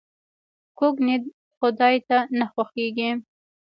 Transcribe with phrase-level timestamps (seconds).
[0.77, 1.23] کوږ نیت
[1.57, 3.09] خداي ته نه خوښیږي